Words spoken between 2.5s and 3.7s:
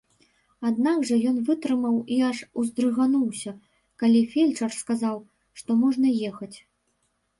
уздрыгануўся,